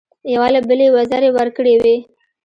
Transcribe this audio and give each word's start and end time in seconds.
یو 0.33 0.43
له 0.53 0.59
بله 0.67 0.83
یې 0.87 0.93
وزرې 0.95 1.29
ورکړې 1.37 1.75
وې. 1.81 1.95